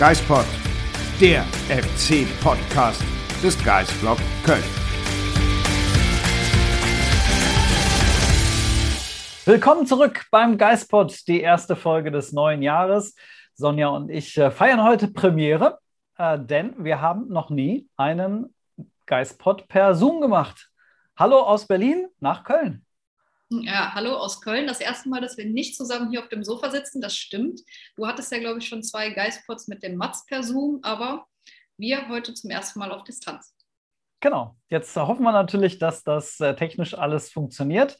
[0.00, 0.46] Geispod,
[1.20, 3.04] der FC-Podcast
[3.42, 4.64] des Geisblog Köln.
[9.44, 13.14] Willkommen zurück beim Geistpod, die erste Folge des neuen Jahres.
[13.52, 15.80] Sonja und ich äh, feiern heute Premiere,
[16.16, 18.54] äh, denn wir haben noch nie einen
[19.04, 20.70] Geistpod per Zoom gemacht.
[21.14, 22.86] Hallo aus Berlin nach Köln.
[23.52, 24.68] Ja, hallo aus Köln.
[24.68, 27.60] Das erste Mal, dass wir nicht zusammen hier auf dem Sofa sitzen, das stimmt.
[27.96, 31.26] Du hattest ja, glaube ich, schon zwei Geistpods mit dem Mats per Zoom, aber
[31.76, 33.52] wir heute zum ersten Mal auf Distanz.
[34.20, 34.54] Genau.
[34.68, 37.98] Jetzt hoffen wir natürlich, dass das äh, technisch alles funktioniert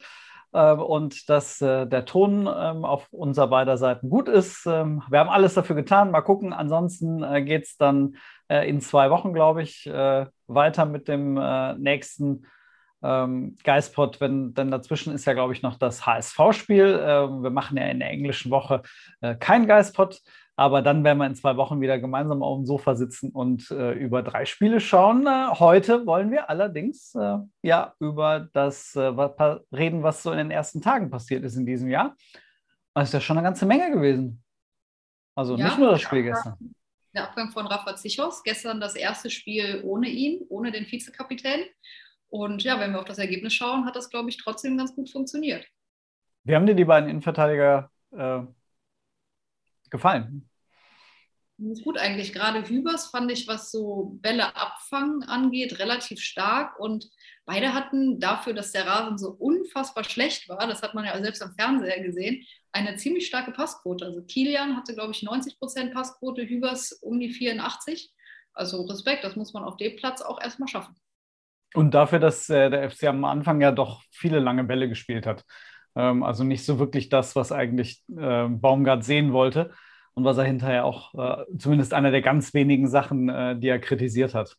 [0.53, 4.65] äh, und dass äh, der Ton ähm, auf unserer beider Seiten gut ist.
[4.65, 6.11] Ähm, wir haben alles dafür getan.
[6.11, 6.53] Mal gucken.
[6.53, 8.15] Ansonsten äh, geht es dann
[8.47, 11.33] äh, in zwei Wochen, glaube ich, weiter mit dem
[11.81, 12.45] nächsten
[13.03, 16.99] ähm, Geistpot, wenn denn dazwischen ist ja, glaube ich, noch das HSV-Spiel.
[17.01, 18.83] Ähm, wir machen ja in der englischen Woche
[19.21, 20.21] äh, kein Geistpot,
[20.55, 23.93] aber dann werden wir in zwei Wochen wieder gemeinsam auf dem Sofa sitzen und äh,
[23.93, 25.25] über drei Spiele schauen.
[25.25, 29.11] Äh, heute wollen wir allerdings äh, ja über das äh,
[29.71, 32.15] reden, was so in den ersten Tagen passiert ist in diesem Jahr.
[32.93, 34.43] Das ist ja schon eine ganze Menge gewesen.
[35.35, 36.57] Also ja, nicht nur das Spiel gestern.
[37.13, 41.65] Der Abgang von Rafa Zichos, gestern das erste Spiel ohne ihn, ohne den Vizekapitän.
[42.31, 45.09] Und ja, wenn wir auf das Ergebnis schauen, hat das, glaube ich, trotzdem ganz gut
[45.09, 45.65] funktioniert.
[46.43, 48.39] Wie haben dir die beiden Innenverteidiger äh,
[49.89, 50.49] gefallen?
[51.83, 56.79] Gut, eigentlich gerade Hübers fand ich, was so Bälle abfangen angeht, relativ stark.
[56.79, 57.11] Und
[57.45, 61.43] beide hatten dafür, dass der Rasen so unfassbar schlecht war, das hat man ja selbst
[61.43, 64.05] am Fernseher gesehen, eine ziemlich starke Passquote.
[64.05, 68.11] Also Kilian hatte, glaube ich, 90 Prozent Passquote, Hübers um die 84.
[68.53, 70.95] Also Respekt, das muss man auf dem Platz auch erstmal schaffen.
[71.73, 75.45] Und dafür, dass äh, der FC am Anfang ja doch viele lange Bälle gespielt hat.
[75.95, 79.71] Ähm, also nicht so wirklich das, was eigentlich äh, Baumgart sehen wollte
[80.13, 83.79] und was er hinterher auch äh, zumindest einer der ganz wenigen Sachen, äh, die er
[83.79, 84.57] kritisiert hat.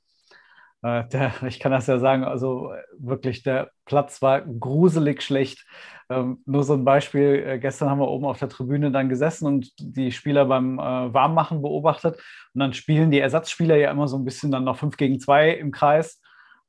[0.83, 5.67] Äh, der, ich kann das ja sagen, also wirklich, der Platz war gruselig schlecht.
[6.11, 9.47] Ähm, nur so ein Beispiel, äh, gestern haben wir oben auf der Tribüne dann gesessen
[9.47, 12.17] und die Spieler beim Warmmachen beobachtet.
[12.55, 15.51] Und dann spielen die Ersatzspieler ja immer so ein bisschen dann noch 5 gegen 2
[15.51, 16.21] im Kreis.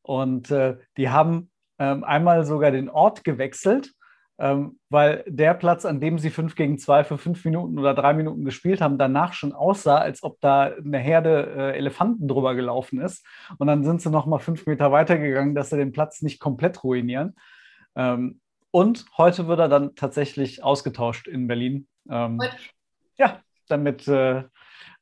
[0.03, 1.50] Und äh, die haben
[1.80, 3.91] ähm, einmal sogar den Ort gewechselt,
[4.40, 8.13] ähm, weil der Platz, an dem sie 5 gegen 2 für fünf Minuten oder drei
[8.13, 13.00] Minuten gespielt haben, danach schon aussah, als ob da eine Herde äh, Elefanten drüber gelaufen
[13.00, 13.25] ist.
[13.58, 16.84] Und dann sind sie noch mal fünf Meter weitergegangen, dass sie den Platz nicht komplett
[16.84, 17.36] ruinieren.
[17.96, 21.88] Ähm, und heute wird er dann tatsächlich ausgetauscht in Berlin.
[22.09, 22.40] Ähm,
[23.18, 24.44] ja, damit äh,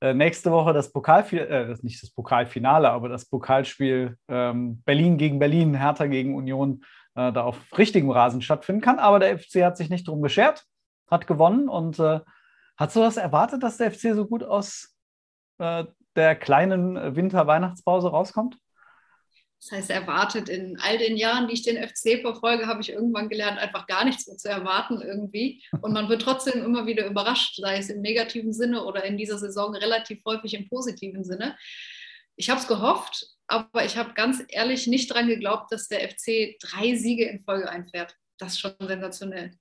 [0.01, 5.39] äh, nächste Woche das Pokalfinale, äh, nicht das Pokalfinale, aber das Pokalspiel ähm, Berlin gegen
[5.39, 6.84] Berlin, Hertha gegen Union
[7.16, 9.00] äh, da auf richtigem Rasen stattfinden kann.
[9.00, 10.66] Aber der FC hat sich nicht drum geschert,
[11.09, 12.19] hat gewonnen und äh,
[12.78, 14.95] hat so was erwartet, dass der FC so gut aus
[15.59, 15.85] äh,
[16.16, 18.57] der kleinen Winter-Weihnachtspause rauskommt?
[19.61, 23.29] Das heißt, erwartet in all den Jahren, die ich den FC verfolge, habe ich irgendwann
[23.29, 25.63] gelernt, einfach gar nichts mehr zu erwarten irgendwie.
[25.81, 29.38] Und man wird trotzdem immer wieder überrascht, sei es im negativen Sinne oder in dieser
[29.38, 31.55] Saison relativ häufig im positiven Sinne.
[32.35, 36.57] Ich habe es gehofft, aber ich habe ganz ehrlich nicht daran geglaubt, dass der FC
[36.59, 38.16] drei Siege in Folge einfährt.
[38.39, 39.51] Das ist schon sensationell.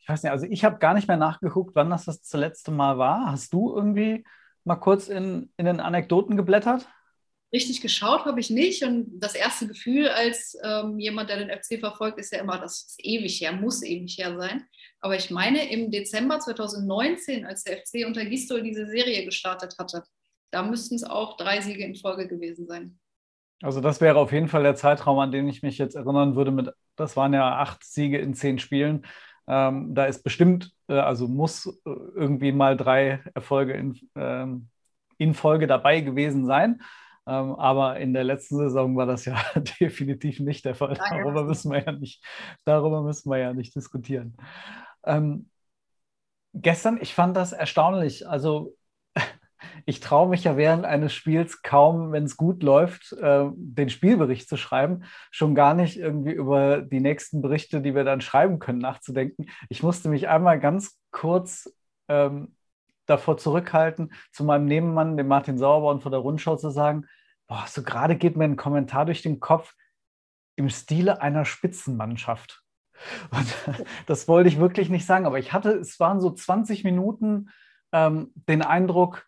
[0.00, 2.98] Ich weiß nicht, also ich habe gar nicht mehr nachgeguckt, wann das das letzte Mal
[2.98, 3.30] war.
[3.30, 4.24] Hast du irgendwie
[4.64, 6.86] mal kurz in, in den Anekdoten geblättert?
[7.52, 8.82] Richtig geschaut habe ich nicht.
[8.84, 12.82] Und das erste Gefühl als ähm, jemand, der den FC verfolgt, ist ja immer, das
[12.82, 14.64] ist ewig her, muss ewig her sein.
[15.00, 20.04] Aber ich meine, im Dezember 2019, als der FC unter Gistol diese Serie gestartet hatte,
[20.50, 22.98] da müssten es auch drei Siege in Folge gewesen sein.
[23.62, 26.50] Also das wäre auf jeden Fall der Zeitraum, an den ich mich jetzt erinnern würde.
[26.50, 29.06] Mit, das waren ja acht Siege in zehn Spielen.
[29.46, 34.68] Ähm, da ist bestimmt, äh, also muss äh, irgendwie mal drei Erfolge in, ähm,
[35.18, 36.80] in Folge dabei gewesen sein.
[37.26, 39.40] Ähm, aber in der letzten Saison war das ja
[39.80, 40.98] definitiv nicht der Fall.
[41.10, 42.24] Darüber müssen wir ja nicht,
[42.64, 44.36] darüber müssen wir ja nicht diskutieren.
[45.04, 45.50] Ähm,
[46.54, 48.28] gestern, ich fand das erstaunlich.
[48.28, 48.74] Also
[49.86, 54.48] ich traue mich ja während eines Spiels kaum, wenn es gut läuft, äh, den Spielbericht
[54.48, 58.78] zu schreiben, schon gar nicht irgendwie über die nächsten Berichte, die wir dann schreiben können,
[58.78, 59.46] nachzudenken.
[59.68, 61.72] Ich musste mich einmal ganz kurz
[62.08, 62.56] ähm,
[63.10, 67.06] davor zurückhalten, zu meinem Nebenmann, dem Martin Sauerborn von der Rundschau zu sagen,
[67.46, 69.74] boah, so gerade geht mir ein Kommentar durch den Kopf
[70.56, 72.62] im Stile einer Spitzenmannschaft.
[73.30, 73.54] Und
[74.06, 77.50] das wollte ich wirklich nicht sagen, aber ich hatte, es waren so 20 Minuten
[77.92, 79.26] ähm, den Eindruck,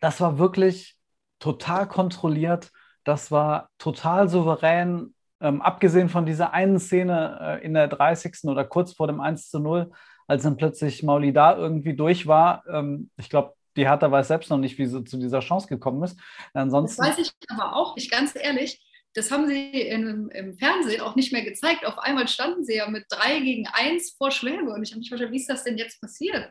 [0.00, 0.96] das war wirklich
[1.38, 2.70] total kontrolliert,
[3.04, 8.44] das war total souverän, ähm, abgesehen von dieser einen Szene äh, in der 30.
[8.44, 9.90] oder kurz vor dem 1 zu 0,
[10.26, 12.64] als dann plötzlich Mauli da irgendwie durch war.
[12.68, 16.02] Ähm, ich glaube, die Hertha weiß selbst noch nicht, wie sie zu dieser Chance gekommen
[16.02, 16.18] ist.
[16.52, 18.82] Ansonsten, das weiß ich aber auch nicht, ganz ehrlich.
[19.14, 21.84] Das haben sie in, im Fernsehen auch nicht mehr gezeigt.
[21.84, 24.72] Auf einmal standen sie ja mit drei gegen eins vor Schwäbe.
[24.72, 26.50] Und ich habe mich verstanden, wie ist das denn jetzt passiert?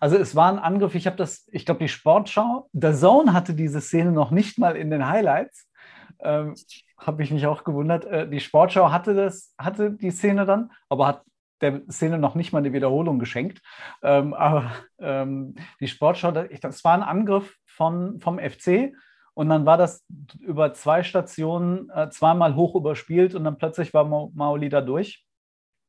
[0.00, 3.54] Also es war ein Angriff, ich habe das, ich glaube, die Sportschau, der Zone hatte
[3.54, 5.68] diese Szene noch nicht mal in den Highlights.
[6.20, 6.54] Ähm,
[6.98, 8.04] habe ich mich auch gewundert.
[8.04, 11.22] Äh, die Sportschau hatte das, hatte die Szene dann, aber hat
[11.60, 13.62] der Szene noch nicht mal eine Wiederholung geschenkt.
[14.02, 18.92] Ähm, aber ähm, die Sportschau, das war ein Angriff von, vom FC
[19.34, 20.04] und dann war das
[20.40, 25.24] über zwei Stationen äh, zweimal hoch überspielt und dann plötzlich war Maoli da durch.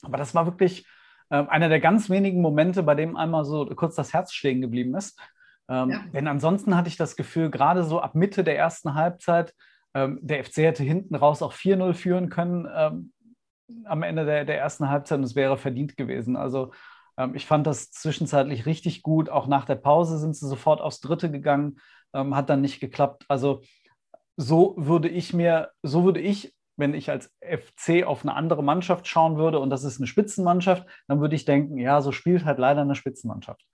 [0.02, 0.88] Aber das war wirklich
[1.30, 4.96] äh, einer der ganz wenigen Momente, bei dem einmal so kurz das Herz stehen geblieben
[4.96, 5.20] ist.
[5.68, 6.00] Ähm, ja.
[6.14, 9.54] Denn ansonsten hatte ich das Gefühl, gerade so ab Mitte der ersten Halbzeit,
[9.94, 13.14] ähm, der FC hätte hinten raus auch 4-0 führen können ähm,
[13.86, 16.36] am Ende der, der ersten Halbzeit und es wäre verdient gewesen.
[16.36, 16.72] Also
[17.18, 19.30] ähm, ich fand das zwischenzeitlich richtig gut.
[19.30, 21.78] Auch nach der Pause sind sie sofort aufs Dritte gegangen,
[22.14, 23.26] ähm, hat dann nicht geklappt.
[23.28, 23.62] Also
[24.38, 29.08] so würde ich mir, so würde ich, wenn ich als FC auf eine andere Mannschaft
[29.08, 32.60] schauen würde und das ist eine Spitzenmannschaft, dann würde ich denken, ja, so spielt halt
[32.60, 33.66] leider eine Spitzenmannschaft.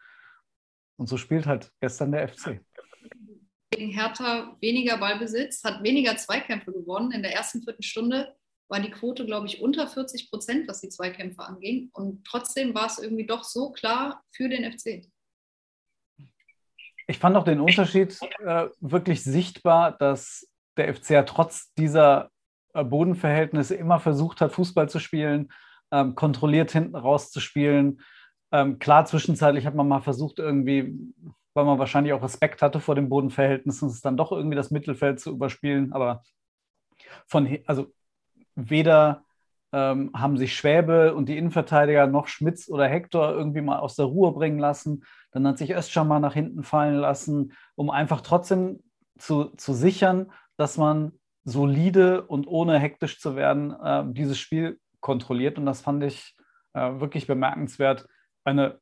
[0.99, 2.61] Und so spielt halt gestern der FC
[3.71, 7.11] gegen Hertha weniger Ballbesitz, hat weniger Zweikämpfe gewonnen.
[7.11, 8.35] In der ersten Viertelstunde
[8.71, 11.89] war die Quote, glaube ich, unter 40 Prozent, was die Zweikämpfe anging.
[11.93, 15.05] Und trotzdem war es irgendwie doch so klar für den FC.
[17.07, 20.47] Ich fand auch den Unterschied äh, wirklich sichtbar, dass
[20.77, 22.31] der FC ja trotz dieser
[22.73, 25.51] äh, Bodenverhältnisse immer versucht hat, Fußball zu spielen,
[25.91, 28.01] ähm, kontrolliert hinten rauszuspielen.
[28.53, 30.97] Ähm, klar, zwischenzeitlich hat man mal versucht, irgendwie
[31.53, 35.19] weil man wahrscheinlich auch Respekt hatte vor den Bodenverhältnissen, es dann doch irgendwie das Mittelfeld
[35.19, 35.91] zu überspielen.
[35.91, 36.23] Aber
[37.27, 37.91] von, also
[38.55, 39.23] weder
[39.73, 44.05] ähm, haben sich Schwäbe und die Innenverteidiger noch Schmitz oder Hector irgendwie mal aus der
[44.05, 45.03] Ruhe bringen lassen.
[45.31, 48.83] Dann hat sich Özcan mal nach hinten fallen lassen, um einfach trotzdem
[49.17, 51.13] zu, zu sichern, dass man
[51.43, 55.57] solide und ohne hektisch zu werden äh, dieses Spiel kontrolliert.
[55.57, 56.35] Und das fand ich
[56.73, 58.07] äh, wirklich bemerkenswert.
[58.43, 58.79] Eine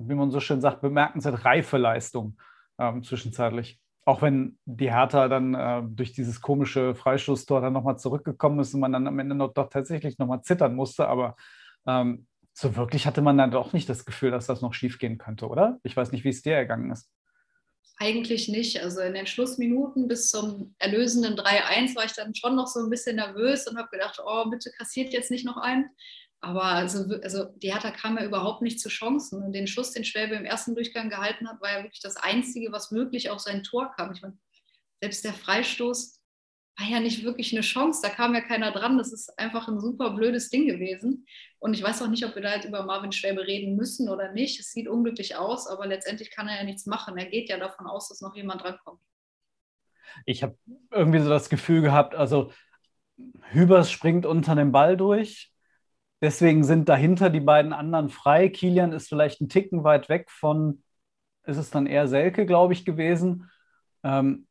[0.00, 2.36] wie man so schön sagt, bemerkenswert reife Leistung
[2.78, 3.80] ähm, zwischenzeitlich.
[4.10, 8.80] Auch wenn die Hertha dann äh, durch dieses komische Freistoßtor dann nochmal zurückgekommen ist und
[8.80, 11.36] man dann am Ende noch doch tatsächlich nochmal zittern musste, aber
[11.86, 15.46] ähm, so wirklich hatte man dann doch nicht das Gefühl, dass das noch schiefgehen könnte,
[15.46, 15.78] oder?
[15.84, 17.08] Ich weiß nicht, wie es dir ergangen ist.
[17.98, 18.82] Eigentlich nicht.
[18.82, 22.90] Also in den Schlussminuten bis zum erlösenden 3-1 war ich dann schon noch so ein
[22.90, 25.88] bisschen nervös und habe gedacht, oh, bitte kassiert jetzt nicht noch einen.
[26.42, 29.42] Aber also, also Hertha kam ja überhaupt nicht zu Chancen.
[29.42, 32.72] Und den Schuss, den Schwäbe im ersten Durchgang gehalten hat, war ja wirklich das Einzige,
[32.72, 34.12] was wirklich auf sein Tor kam.
[34.12, 34.38] Ich meine,
[35.00, 36.18] selbst der Freistoß
[36.78, 38.00] war ja nicht wirklich eine Chance.
[38.02, 38.96] Da kam ja keiner dran.
[38.96, 41.26] Das ist einfach ein super blödes Ding gewesen.
[41.58, 44.32] Und ich weiß auch nicht, ob wir da jetzt über Marvin Schwäbe reden müssen oder
[44.32, 44.58] nicht.
[44.60, 47.18] Es sieht unglücklich aus, aber letztendlich kann er ja nichts machen.
[47.18, 49.00] Er geht ja davon aus, dass noch jemand drankommt.
[50.24, 50.56] Ich habe
[50.90, 52.50] irgendwie so das Gefühl gehabt, also
[53.50, 55.49] Hübers springt unter dem Ball durch
[56.22, 58.48] Deswegen sind dahinter die beiden anderen frei.
[58.48, 60.82] Kilian ist vielleicht ein Ticken weit weg von,
[61.44, 63.50] ist es dann eher Selke, glaube ich, gewesen.
[64.02, 64.46] Ähm,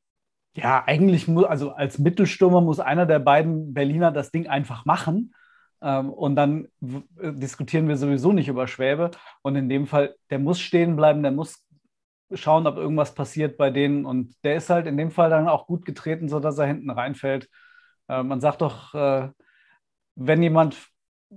[0.55, 5.33] ja, eigentlich muss, also als Mittelstürmer muss einer der beiden Berliner das Ding einfach machen.
[5.81, 9.11] Ähm, und dann diskutieren wir sowieso nicht über Schwäbe.
[9.43, 11.63] Und in dem Fall, der muss stehen bleiben, der muss
[12.33, 14.05] schauen, ob irgendwas passiert bei denen.
[14.05, 17.47] Und der ist halt in dem Fall dann auch gut getreten, sodass er hinten reinfällt.
[18.07, 19.29] Äh, man sagt doch, äh,
[20.15, 20.75] wenn jemand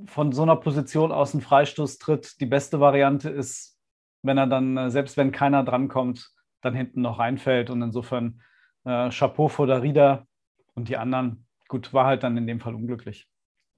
[0.06, 3.78] von so einer Position aus einen Freistoß tritt, die beste Variante ist,
[4.22, 6.30] wenn er dann, äh, selbst wenn keiner drankommt,
[6.60, 7.70] dann hinten noch reinfällt.
[7.70, 8.40] Und insofern
[8.84, 10.26] äh, Chapeau vor der Rieder
[10.74, 13.28] und die anderen, gut, war halt dann in dem Fall unglücklich.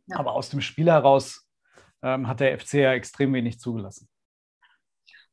[0.06, 0.18] Ja.
[0.18, 1.48] Aber aus dem Spiel heraus
[2.02, 4.08] ähm, hat der FC ja extrem wenig zugelassen.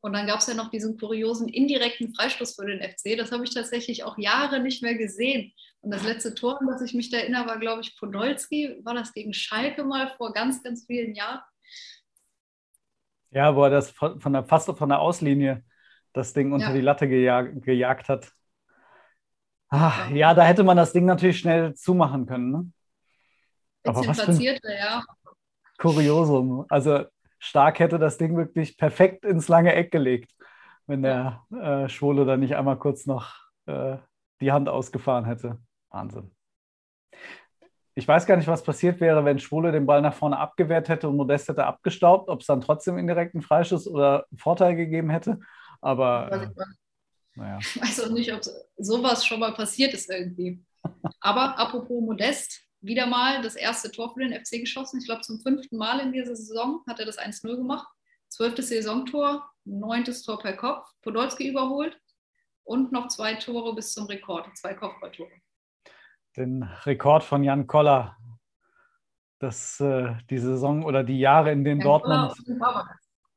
[0.04, 3.16] Und dann gab es ja noch diesen kuriosen indirekten Freistoß für den FC.
[3.18, 5.54] Das habe ich tatsächlich auch Jahre nicht mehr gesehen.
[5.82, 8.80] Und das letzte Tor, an das ich mich da erinnere, war, glaube ich, Podolski.
[8.84, 11.40] War das gegen Schalke mal vor ganz, ganz vielen Jahren?
[13.30, 15.64] Ja, wo er das von der, fast von der Auslinie
[16.14, 16.74] das Ding unter Ja.
[16.74, 18.32] die Latte gejag gejagt hat.
[19.70, 22.52] Ah, ja, da hätte man das Ding natürlich schnell zumachen können.
[22.52, 22.72] Ne?
[23.86, 25.04] Aber Bisschen was für ein platzierter, ja.
[25.78, 26.66] Kuriosum.
[26.70, 27.06] Also
[27.44, 30.32] Stark hätte das Ding wirklich perfekt ins lange Eck gelegt,
[30.86, 33.98] wenn der äh, Schwole da nicht einmal kurz noch äh,
[34.42, 35.58] die Hand ausgefahren hätte.
[35.90, 36.32] Wahnsinn.
[37.96, 41.10] Ich weiß gar nicht, was passiert wäre, wenn Schwule den Ball nach vorne abgewehrt hätte
[41.10, 45.40] und Modest hätte abgestaubt, ob es dann trotzdem indirekten Freischuss oder Vorteil gegeben hätte.
[45.82, 46.50] Aber äh,
[47.34, 47.58] naja.
[47.60, 48.42] Ich weiß auch nicht, ob
[48.78, 50.64] sowas schon mal passiert ist irgendwie.
[51.20, 55.00] Aber apropos Modest, wieder mal das erste Tor für den FC geschossen.
[55.00, 57.88] Ich glaube, zum fünften Mal in dieser Saison hat er das 1-0 gemacht.
[58.30, 62.00] Zwölftes Saisontor, neuntes Tor per Kopf, Podolski überholt
[62.64, 65.32] und noch zwei Tore bis zum Rekord, zwei Kopfballtore.
[66.38, 68.16] den Rekord von Jan Koller,
[69.40, 72.34] dass äh, die Saison oder die Jahre, in denen Jan Dortmund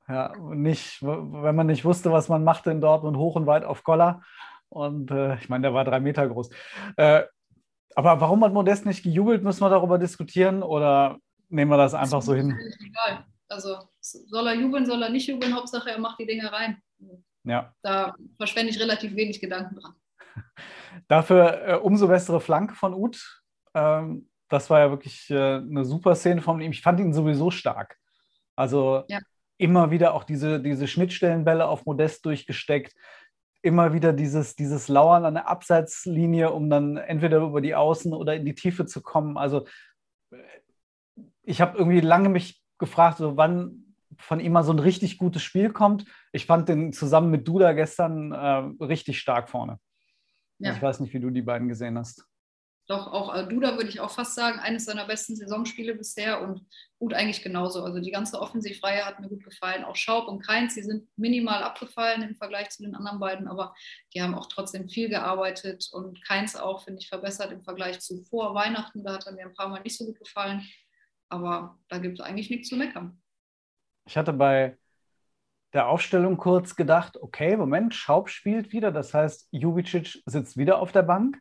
[0.07, 3.85] ja, nicht, wenn man nicht wusste, was man machte in Dortmund, hoch und weit auf
[3.85, 4.21] Koller.
[4.69, 6.51] Und äh, ich meine, der war drei Meter groß.
[6.97, 7.23] Äh,
[7.97, 12.19] aber warum hat Modest nicht gejubelt, müssen wir darüber diskutieren oder nehmen wir das einfach
[12.19, 12.57] ist so hin?
[12.81, 13.25] Egal.
[13.49, 16.79] Also soll er jubeln, soll er nicht jubeln, Hauptsache er macht die Dinge rein.
[17.45, 17.75] Ja.
[17.83, 19.95] Da verschwende ich relativ wenig Gedanken dran.
[21.09, 23.43] Dafür äh, umso bessere Flanke von Uth.
[23.75, 26.73] Ähm, das war ja wirklich äh, eine super Szene von ihm.
[26.73, 27.97] Ich fand ihn sowieso stark.
[28.57, 29.19] Also Ja.
[29.59, 32.95] immer wieder auch diese, diese Schnittstellenbälle auf Modest durchgesteckt.
[33.64, 38.35] Immer wieder dieses, dieses Lauern an der Abseitslinie, um dann entweder über die Außen oder
[38.35, 39.38] in die Tiefe zu kommen.
[39.38, 39.66] Also
[40.30, 40.37] äh,
[41.42, 45.42] ich habe irgendwie lange mich gefragt, so wann von ihm mal so ein richtig gutes
[45.42, 46.04] Spiel kommt.
[46.33, 49.78] Ich fand den zusammen mit Duda gestern äh, richtig stark vorne.
[50.59, 50.73] Ja.
[50.73, 52.26] Ich weiß nicht, wie du die beiden gesehen hast.
[52.87, 56.67] Doch auch äh, Duda würde ich auch fast sagen, eines seiner besten Saisonspiele bisher und
[56.99, 57.83] gut eigentlich genauso.
[57.83, 59.85] Also die ganze Offensivreihe hat mir gut gefallen.
[59.85, 63.75] Auch Schaub und Keins, die sind minimal abgefallen im Vergleich zu den anderen beiden, aber
[64.12, 68.23] die haben auch trotzdem viel gearbeitet und Keins auch, finde ich, verbessert im Vergleich zu
[68.25, 69.03] vor Weihnachten.
[69.03, 70.69] Da hat er mir ein paar Mal nicht so gut gefallen.
[71.31, 73.21] Aber da gibt es eigentlich nichts zu meckern.
[74.07, 74.76] Ich hatte bei
[75.73, 80.93] der Aufstellung kurz gedacht, okay, Moment, Schaub spielt wieder, das heißt, Jubicic sitzt wieder auf
[80.93, 81.38] der Bank.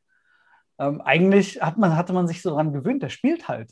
[0.80, 3.72] Ähm, eigentlich hat man, hatte man sich so daran gewöhnt, der spielt halt.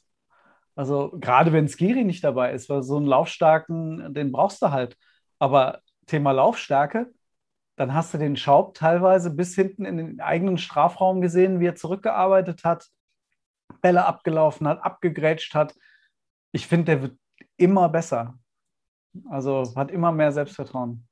[0.75, 4.97] Also gerade wenn Skiri nicht dabei ist, weil so einen Laufstarken, den brauchst du halt.
[5.39, 7.11] Aber Thema Laufstärke,
[7.75, 11.75] dann hast du den Schaub teilweise bis hinten in den eigenen Strafraum gesehen, wie er
[11.75, 12.87] zurückgearbeitet hat,
[13.81, 15.75] Bälle abgelaufen hat, abgegrätscht hat.
[16.51, 17.19] Ich finde, der wird
[17.57, 18.37] immer besser.
[19.29, 21.07] Also hat immer mehr Selbstvertrauen.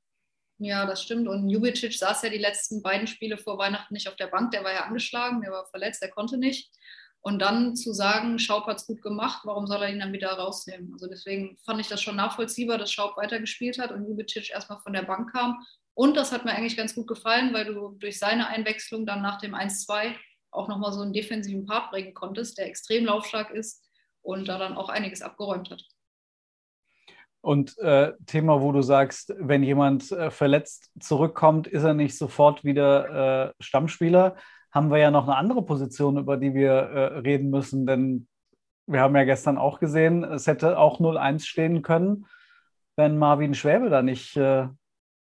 [0.62, 1.26] Ja, das stimmt.
[1.26, 4.50] Und Jubicic saß ja die letzten beiden Spiele vor Weihnachten nicht auf der Bank.
[4.50, 6.70] Der war ja angeschlagen, der war verletzt, der konnte nicht.
[7.22, 10.32] Und dann zu sagen, Schaub hat es gut gemacht, warum soll er ihn dann wieder
[10.32, 10.92] rausnehmen?
[10.92, 14.92] Also deswegen fand ich das schon nachvollziehbar, dass Schaub weitergespielt hat und Jubicic erstmal von
[14.92, 15.64] der Bank kam.
[15.94, 19.38] Und das hat mir eigentlich ganz gut gefallen, weil du durch seine Einwechslung dann nach
[19.38, 20.14] dem 1-2
[20.50, 23.82] auch nochmal so einen defensiven Part bringen konntest, der extrem laufstark ist
[24.20, 25.82] und da dann auch einiges abgeräumt hat.
[27.42, 32.64] Und äh, Thema, wo du sagst, wenn jemand äh, verletzt zurückkommt, ist er nicht sofort
[32.64, 34.36] wieder äh, Stammspieler.
[34.70, 38.28] Haben wir ja noch eine andere Position, über die wir äh, reden müssen, denn
[38.86, 42.26] wir haben ja gestern auch gesehen, es hätte auch 0-1 stehen können,
[42.96, 44.66] wenn Marvin Schwäbe da nicht äh,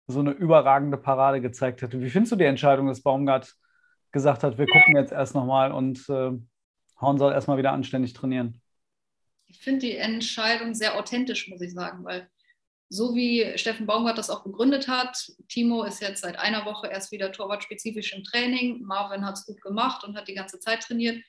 [0.08, 2.01] so eine überragende Parade gezeigt hätte.
[2.01, 3.53] Wie findest du die Entscheidung, dass Baumgart
[4.12, 6.31] gesagt hat, wir gucken jetzt erst nochmal und äh,
[7.00, 8.61] Horn soll erstmal wieder anständig trainieren?
[9.51, 12.29] Ich finde die Entscheidung sehr authentisch, muss ich sagen, weil
[12.89, 17.12] so wie Steffen Baumgart das auch begründet hat, Timo ist jetzt seit einer Woche erst
[17.12, 21.24] wieder torwartspezifisch im Training, Marvin hat es gut gemacht und hat die ganze Zeit trainiert.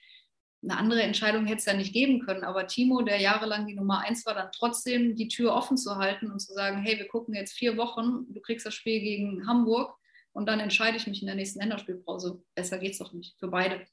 [0.64, 4.00] Eine andere Entscheidung hätte es ja nicht geben können, aber Timo, der jahrelang die Nummer
[4.00, 7.34] eins war, dann trotzdem die Tür offen zu halten und zu sagen, hey, wir gucken
[7.34, 9.96] jetzt vier Wochen, du kriegst das Spiel gegen Hamburg
[10.32, 12.42] und dann entscheide ich mich in der nächsten Länderspielpause.
[12.54, 13.84] Besser geht's doch nicht, für beide.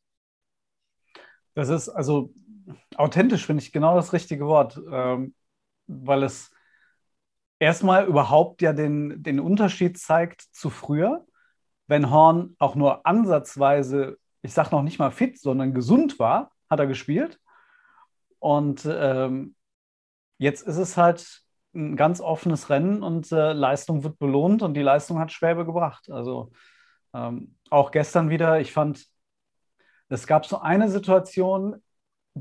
[1.55, 2.33] Das ist also
[2.95, 5.33] authentisch, finde ich genau das richtige Wort, ähm,
[5.87, 6.51] weil es
[7.59, 11.25] erstmal überhaupt ja den, den Unterschied zeigt zu früher,
[11.87, 16.79] wenn Horn auch nur ansatzweise, ich sage noch nicht mal fit, sondern gesund war, hat
[16.79, 17.39] er gespielt.
[18.39, 19.55] Und ähm,
[20.37, 21.41] jetzt ist es halt
[21.73, 26.09] ein ganz offenes Rennen und äh, Leistung wird belohnt und die Leistung hat Schwäbe gebracht.
[26.09, 26.51] Also
[27.13, 29.05] ähm, auch gestern wieder, ich fand,
[30.07, 31.81] es gab so eine Situation,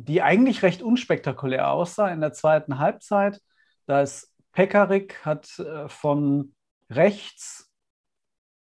[0.05, 3.41] die eigentlich recht unspektakulär aussah in der zweiten Halbzeit.
[3.87, 6.55] Da ist Pekarik hat äh, von
[6.91, 7.71] rechts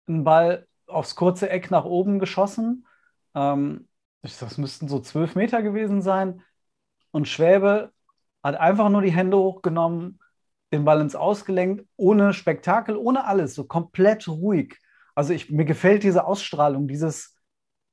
[0.06, 2.86] einen Ball aufs kurze Eck nach oben geschossen.
[3.34, 3.88] Ähm,
[4.22, 6.42] das müssten so zwölf Meter gewesen sein.
[7.10, 7.92] Und Schwäbe
[8.42, 10.20] hat einfach nur die Hände hochgenommen,
[10.72, 14.76] den Ball ins Ausgelenkt, ohne Spektakel, ohne alles, so komplett ruhig.
[15.14, 17.36] Also ich, mir gefällt diese Ausstrahlung, dieses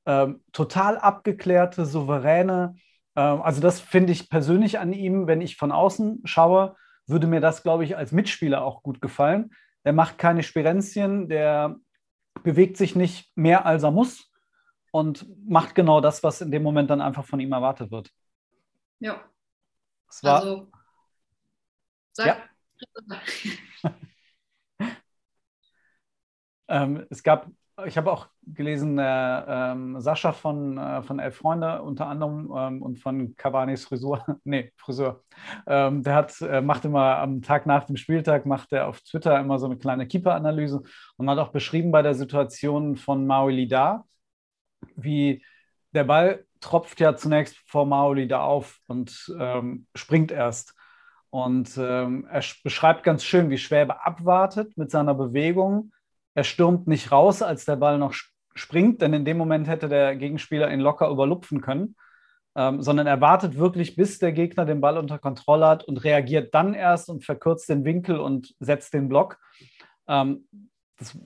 [0.06, 2.76] ähm, total abgeklärte, souveräne.
[3.18, 7.40] Ähm, also das finde ich persönlich an ihm, wenn ich von außen schaue, würde mir
[7.40, 9.50] das, glaube ich, als Mitspieler auch gut gefallen.
[9.84, 11.76] Der macht keine Spirenzien, der
[12.44, 14.30] bewegt sich nicht mehr, als er muss
[14.92, 18.12] und macht genau das, was in dem Moment dann einfach von ihm erwartet wird.
[19.00, 19.20] Ja.
[20.08, 20.70] Es war, also,
[22.12, 23.90] sag, Ja.
[26.70, 27.50] Ähm, es gab,
[27.86, 29.02] ich habe auch gelesen, äh,
[29.72, 34.72] ähm, Sascha von, äh, von Elf Freunde unter anderem ähm, und von Cavani's Frisur, nee,
[34.76, 35.22] Friseur,
[35.66, 39.38] ähm, der hat, äh, macht immer am Tag nach dem Spieltag, macht er auf Twitter
[39.38, 40.82] immer so eine kleine Keeper-Analyse
[41.16, 44.04] und hat auch beschrieben bei der Situation von Maolida,
[44.96, 45.44] wie
[45.92, 50.74] der Ball tropft ja zunächst vor Maolida auf und ähm, springt erst.
[51.30, 55.92] Und ähm, er sch- beschreibt ganz schön, wie Schwäbe abwartet mit seiner Bewegung.
[56.38, 59.88] Er stürmt nicht raus, als der Ball noch sp- springt, denn in dem Moment hätte
[59.88, 61.96] der Gegenspieler ihn locker überlupfen können,
[62.56, 66.54] ähm, sondern er wartet wirklich, bis der Gegner den Ball unter Kontrolle hat und reagiert
[66.54, 69.40] dann erst und verkürzt den Winkel und setzt den Block.
[70.06, 70.46] Ähm,
[70.96, 71.18] das,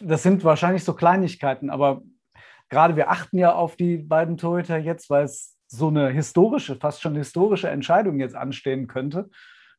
[0.00, 2.00] das sind wahrscheinlich so Kleinigkeiten, aber
[2.70, 7.02] gerade wir achten ja auf die beiden Torhüter jetzt, weil es so eine historische, fast
[7.02, 9.28] schon historische Entscheidung jetzt anstehen könnte.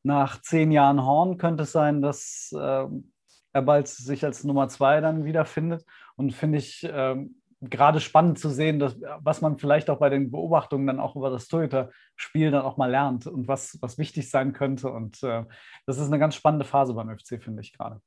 [0.03, 3.10] Nach zehn Jahren Horn könnte es sein, dass ähm,
[3.53, 5.85] er bald sich als Nummer zwei dann wiederfindet.
[6.15, 10.31] Und finde ich ähm, gerade spannend zu sehen, dass, was man vielleicht auch bei den
[10.31, 14.53] Beobachtungen dann auch über das Torhüter-Spiel dann auch mal lernt und was, was wichtig sein
[14.53, 14.91] könnte.
[14.91, 15.45] Und äh,
[15.85, 18.01] das ist eine ganz spannende Phase beim FC, finde ich gerade.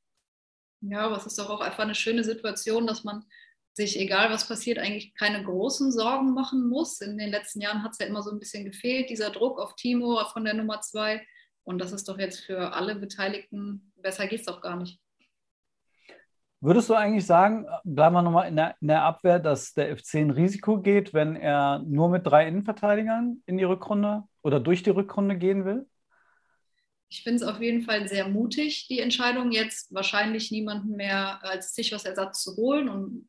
[0.81, 3.25] Ja, aber es ist doch auch einfach eine schöne Situation, dass man
[3.75, 7.01] sich, egal was passiert, eigentlich keine großen Sorgen machen muss.
[7.01, 9.75] In den letzten Jahren hat es ja immer so ein bisschen gefehlt, dieser Druck auf
[9.77, 11.25] Timo von der Nummer zwei.
[11.65, 15.01] Und das ist doch jetzt für alle Beteiligten, besser geht es doch gar nicht.
[16.65, 20.15] Würdest du eigentlich sagen, bleiben wir nochmal in der, in der Abwehr, dass der FC
[20.15, 24.89] ein Risiko geht, wenn er nur mit drei Innenverteidigern in die Rückrunde oder durch die
[24.89, 25.87] Rückrunde gehen will?
[27.11, 31.75] Ich finde es auf jeden Fall sehr mutig, die Entscheidung, jetzt wahrscheinlich niemanden mehr als
[31.75, 32.89] Zichos-Ersatz zu holen.
[32.89, 33.29] Und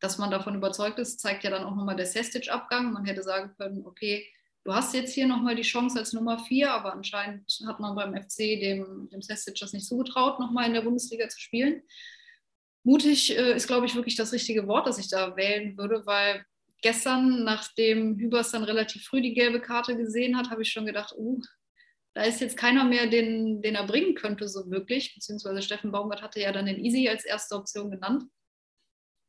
[0.00, 2.94] dass man davon überzeugt ist, zeigt ja dann auch nochmal der Sestic-Abgang.
[2.94, 4.26] Man hätte sagen können, okay,
[4.64, 8.14] du hast jetzt hier nochmal die Chance als Nummer vier, aber anscheinend hat man beim
[8.14, 11.82] FC dem, dem Sestic das nicht zugetraut, nochmal in der Bundesliga zu spielen.
[12.82, 16.44] Mutig äh, ist, glaube ich, wirklich das richtige Wort, das ich da wählen würde, weil
[16.82, 21.14] gestern, nachdem Hübers dann relativ früh die gelbe Karte gesehen hat, habe ich schon gedacht,
[21.16, 21.40] uh,
[22.14, 25.14] da ist jetzt keiner mehr, den, den er bringen könnte, so wirklich.
[25.14, 28.24] Beziehungsweise Steffen Baumgart hatte ja dann den Easy als erste Option genannt.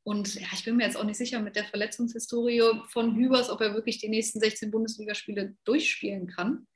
[0.03, 3.61] Und ja, ich bin mir jetzt auch nicht sicher mit der Verletzungshistorie von Hübers, ob
[3.61, 6.67] er wirklich die nächsten 16 Bundesligaspiele durchspielen kann.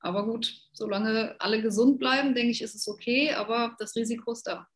[0.00, 4.46] Aber gut, solange alle gesund bleiben, denke ich, ist es okay, aber das Risiko ist
[4.46, 4.66] da.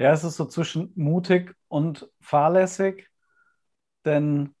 [0.00, 3.10] Ja, es ist so zwischen mutig und fahrlässig,
[4.06, 4.54] denn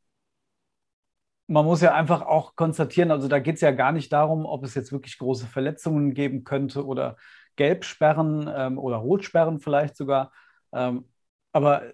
[1.46, 4.64] man muss ja einfach auch konstatieren, also da geht es ja gar nicht darum, ob
[4.64, 7.16] es jetzt wirklich große Verletzungen geben könnte oder
[7.56, 10.30] Gelbsperren ähm, oder Rotsperren vielleicht sogar.
[10.74, 11.06] Ähm,
[11.52, 11.84] aber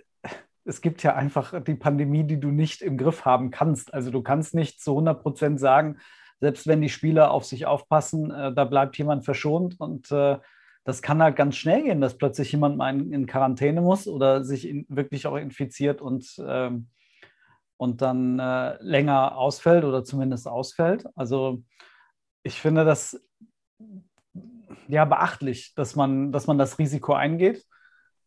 [0.64, 3.94] es gibt ja einfach die Pandemie, die du nicht im Griff haben kannst.
[3.94, 5.98] Also du kannst nicht zu 100 Prozent sagen,
[6.40, 10.38] selbst wenn die Spieler auf sich aufpassen, äh, da bleibt jemand verschont und äh,
[10.86, 14.44] das kann halt ganz schnell gehen, dass plötzlich jemand mal in, in Quarantäne muss oder
[14.44, 16.90] sich in, wirklich auch infiziert und, ähm,
[17.76, 21.04] und dann äh, länger ausfällt oder zumindest ausfällt.
[21.16, 21.64] Also
[22.44, 23.20] ich finde das
[24.86, 27.64] ja beachtlich, dass man, dass man das Risiko eingeht.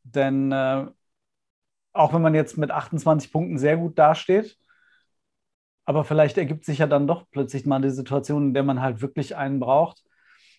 [0.04, 0.86] Denn äh,
[1.94, 4.58] auch wenn man jetzt mit 28 Punkten sehr gut dasteht,
[5.86, 9.02] aber vielleicht ergibt sich ja dann doch plötzlich mal die Situation, in der man halt
[9.02, 10.04] wirklich einen braucht.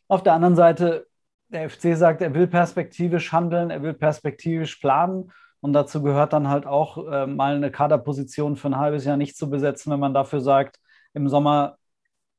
[0.09, 1.10] Auf der anderen Seite,
[1.51, 5.33] der FC sagt, er will perspektivisch handeln, er will perspektivisch planen.
[5.61, 9.37] Und dazu gehört dann halt auch äh, mal eine Kaderposition für ein halbes Jahr nicht
[9.37, 10.79] zu besetzen, wenn man dafür sagt,
[11.13, 11.77] im Sommer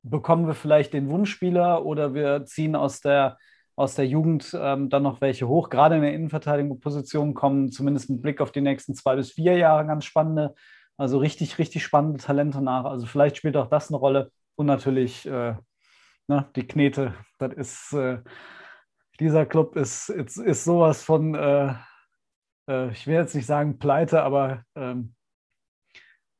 [0.01, 3.37] bekommen wir vielleicht den Wunschspieler oder wir ziehen aus der,
[3.75, 5.69] aus der Jugend ähm, dann noch welche hoch.
[5.69, 9.85] Gerade in der Innenverteidigungsposition kommen zumindest mit Blick auf die nächsten zwei bis vier Jahre
[9.85, 10.55] ganz spannende,
[10.97, 12.85] also richtig, richtig spannende Talente nach.
[12.85, 14.31] Also vielleicht spielt auch das eine Rolle.
[14.55, 15.55] Und natürlich äh,
[16.27, 18.19] ne, die Knete, das ist, äh,
[19.21, 21.73] dieser Club ist, ist, ist sowas von, äh,
[22.67, 25.15] äh, ich will jetzt nicht sagen pleite, aber ähm,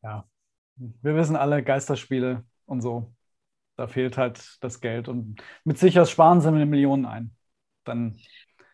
[0.03, 0.27] ja,
[0.75, 3.13] wir wissen alle, Geisterspiele und so
[3.81, 5.07] da fehlt halt das Geld.
[5.07, 7.35] Und mit Sicherheit sparen sie eine Millionen ein.
[7.83, 8.19] Dann.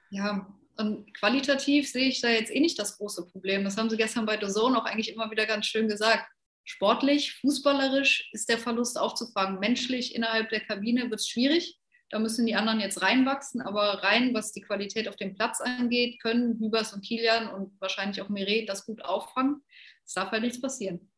[0.09, 3.63] Ja, und qualitativ sehe ich da jetzt eh nicht das große Problem.
[3.63, 6.27] Das haben sie gestern bei Zone auch eigentlich immer wieder ganz schön gesagt.
[6.65, 9.59] Sportlich, fußballerisch ist der Verlust aufzufangen.
[9.59, 11.79] Menschlich innerhalb der Kabine wird es schwierig.
[12.09, 16.21] Da müssen die anderen jetzt reinwachsen, aber rein, was die Qualität auf dem Platz angeht,
[16.21, 19.61] können Hübers und Kilian und wahrscheinlich auch Meret das gut auffangen.
[20.05, 21.11] Es darf halt nichts passieren.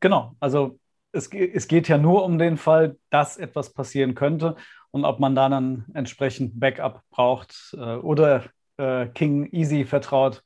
[0.00, 0.80] Genau, also
[1.12, 4.56] es, es geht ja nur um den Fall, dass etwas passieren könnte
[4.90, 8.44] und ob man da dann entsprechend Backup braucht äh, oder
[8.76, 10.42] äh, King Easy vertraut.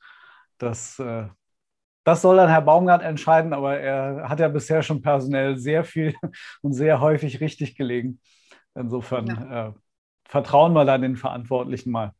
[0.57, 1.27] Das, äh,
[2.03, 6.13] das soll dann Herr Baumgart entscheiden, aber er hat ja bisher schon personell sehr viel
[6.61, 8.19] und sehr häufig richtig gelegen.
[8.75, 9.67] Insofern ja.
[9.67, 9.73] Äh,
[10.25, 12.13] vertrauen wir da den Verantwortlichen mal.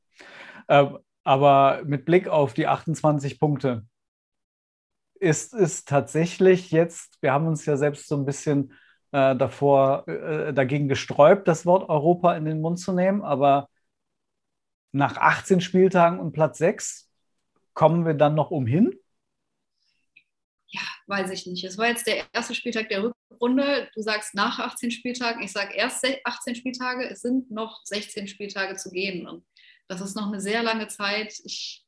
[0.67, 0.87] Äh,
[1.23, 3.85] aber mit Blick auf die 28 Punkte,
[5.21, 8.73] ist es tatsächlich jetzt, wir haben uns ja selbst so ein bisschen
[9.11, 13.69] äh, davor äh, dagegen gesträubt, das Wort Europa in den Mund zu nehmen, aber
[14.91, 17.09] nach 18 Spieltagen und Platz 6
[17.73, 18.93] kommen wir dann noch umhin?
[20.73, 21.63] Ja, weiß ich nicht.
[21.65, 23.89] Es war jetzt der erste Spieltag der Rückrunde.
[23.93, 27.09] Du sagst nach 18 Spieltagen, ich sage erst 18 Spieltage.
[27.09, 29.27] Es sind noch 16 Spieltage zu gehen.
[29.27, 29.45] Und
[29.89, 31.33] das ist noch eine sehr lange Zeit.
[31.43, 31.85] Ich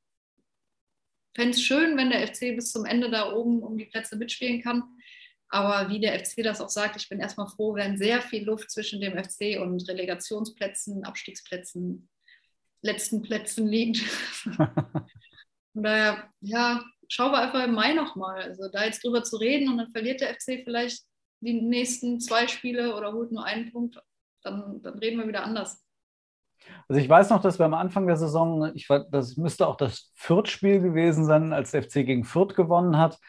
[1.33, 4.61] fände es schön, wenn der FC bis zum Ende da oben um die Plätze mitspielen
[4.61, 4.83] kann.
[5.47, 8.71] Aber wie der FC das auch sagt, ich bin erstmal froh, wenn sehr viel Luft
[8.71, 12.09] zwischen dem FC und Relegationsplätzen, Abstiegsplätzen,
[12.81, 13.99] letzten Plätzen liegt.
[14.43, 18.41] Von daher, ja, schauen wir einfach im Mai nochmal.
[18.41, 21.03] Also da jetzt drüber zu reden und dann verliert der FC vielleicht
[21.41, 24.01] die nächsten zwei Spiele oder holt nur einen Punkt,
[24.43, 25.83] dann, dann reden wir wieder anders.
[26.87, 30.11] Also ich weiß noch, dass wir am Anfang der Saison, ich, das müsste auch das
[30.15, 33.19] Fürth-Spiel gewesen sein, als der FC gegen Fürth gewonnen hat.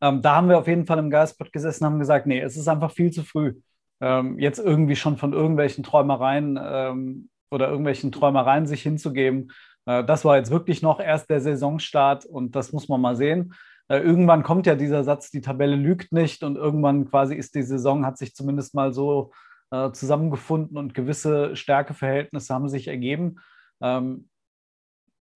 [0.00, 2.56] Ähm, da haben wir auf jeden Fall im Geistpot gesessen und haben gesagt, nee, es
[2.56, 3.54] ist einfach viel zu früh.
[4.00, 9.52] Ähm, jetzt irgendwie schon von irgendwelchen Träumereien ähm, oder irgendwelchen Träumereien sich hinzugeben.
[9.86, 13.54] Äh, das war jetzt wirklich noch erst der Saisonstart und das muss man mal sehen.
[13.88, 17.62] Äh, irgendwann kommt ja dieser Satz, die Tabelle lügt nicht und irgendwann quasi ist die
[17.62, 19.32] Saison, hat sich zumindest mal so
[19.70, 23.36] äh, zusammengefunden und gewisse Stärkeverhältnisse haben sich ergeben.
[23.80, 24.28] Ähm,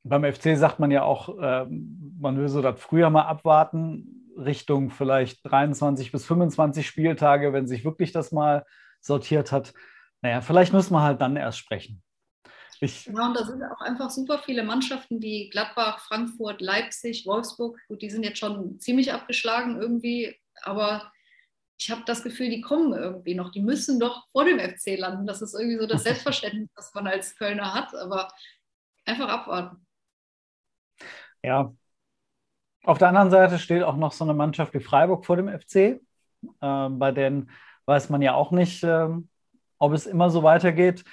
[0.04, 4.90] beim FC sagt man ja auch, äh, man will so das Frühjahr mal abwarten, Richtung
[4.90, 8.64] vielleicht 23 bis 25 Spieltage, wenn sich wirklich das mal
[9.00, 9.72] sortiert hat.
[10.22, 12.02] Naja, vielleicht müssen wir halt dann erst sprechen.
[12.80, 17.78] Ich ja, und da sind auch einfach super viele Mannschaften wie Gladbach, Frankfurt, Leipzig, Wolfsburg.
[17.88, 21.10] Gut, die sind jetzt schon ziemlich abgeschlagen irgendwie, aber
[21.78, 23.50] ich habe das Gefühl, die kommen irgendwie noch.
[23.50, 25.26] Die müssen doch vor dem FC landen.
[25.26, 27.94] Das ist irgendwie so das Selbstverständnis, das man als Kölner hat.
[27.94, 28.28] Aber
[29.04, 29.86] einfach abwarten.
[31.42, 31.74] Ja.
[32.84, 35.76] Auf der anderen Seite steht auch noch so eine Mannschaft wie Freiburg vor dem FC.
[35.76, 36.00] Äh,
[36.60, 37.50] bei denen
[37.84, 39.08] weiß man ja auch nicht, äh,
[39.78, 41.04] ob es immer so weitergeht.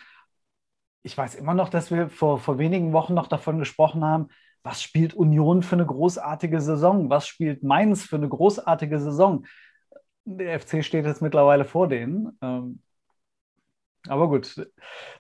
[1.04, 4.30] Ich weiß immer noch, dass wir vor, vor wenigen Wochen noch davon gesprochen haben,
[4.64, 7.10] was spielt Union für eine großartige Saison?
[7.10, 9.46] Was spielt Mainz für eine großartige Saison?
[10.24, 12.38] Der FC steht jetzt mittlerweile vor denen.
[12.42, 12.82] Ähm,
[14.08, 14.56] aber gut,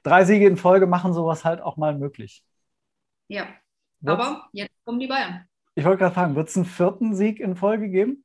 [0.01, 2.45] drei Siege in Folge machen sowas halt auch mal möglich.
[3.27, 3.47] Ja,
[3.99, 4.21] Wird's?
[4.21, 5.45] aber jetzt kommen die Bayern.
[5.75, 8.23] Ich wollte gerade fragen, wird es einen vierten Sieg in Folge geben?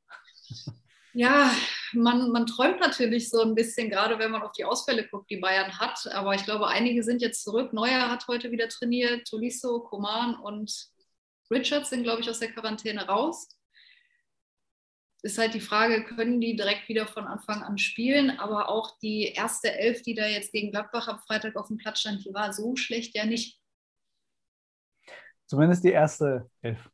[1.13, 1.49] Ja,
[1.93, 5.37] man, man träumt natürlich so ein bisschen, gerade wenn man auf die Ausfälle guckt, die
[5.37, 6.07] Bayern hat.
[6.13, 7.73] Aber ich glaube, einige sind jetzt zurück.
[7.73, 10.89] Neuer hat heute wieder trainiert, Tolisso, Koman und
[11.51, 13.49] Richards sind, glaube ich, aus der Quarantäne raus
[15.21, 18.31] ist halt die Frage, können die direkt wieder von Anfang an spielen?
[18.39, 21.99] Aber auch die erste Elf, die da jetzt gegen Gladbach am Freitag auf dem Platz
[21.99, 23.59] stand, die war so schlecht ja nicht.
[25.45, 26.89] Zumindest die erste Elf.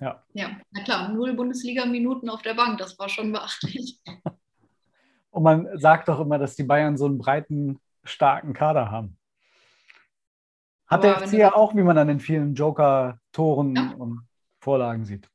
[0.00, 0.24] Ja.
[0.32, 4.00] Ja, na klar, null Bundesliga-Minuten auf der Bank, das war schon beachtlich.
[5.30, 9.16] Und man sagt doch immer, dass die Bayern so einen breiten, starken Kader haben.
[10.86, 13.94] Hat Aber der FC ja auch, wie man an den vielen Joker-Toren ja.
[13.96, 14.26] und
[14.60, 15.30] Vorlagen sieht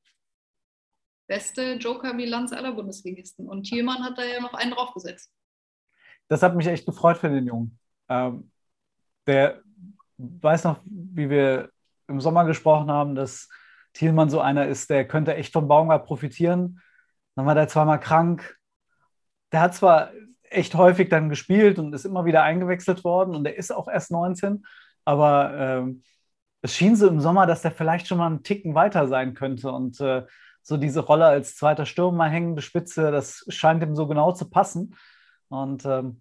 [1.28, 3.48] beste Joker-Bilanz aller Bundesligisten.
[3.48, 5.32] Und Thielmann hat da ja noch einen draufgesetzt.
[6.28, 7.80] Das hat mich echt gefreut für den Jungen.
[8.10, 8.52] Ähm,
[9.28, 9.62] der
[10.18, 11.70] weiß noch, wie wir
[12.08, 13.50] im Sommer gesprochen haben, dass
[13.94, 16.82] Thielmann so einer ist, der könnte echt vom Baumgart profitieren.
[17.36, 18.58] Dann war der zweimal krank.
[19.56, 20.12] Der hat zwar
[20.50, 24.12] echt häufig dann gespielt und ist immer wieder eingewechselt worden und der ist auch erst
[24.12, 24.66] 19,
[25.06, 26.04] aber ähm,
[26.62, 29.72] es schien so im Sommer, dass der vielleicht schon mal einen Ticken weiter sein könnte
[29.72, 30.26] und äh,
[30.62, 34.98] so diese Rolle als zweiter Stürmer, hängende Spitze, das scheint ihm so genau zu passen.
[35.48, 36.20] Und ähm,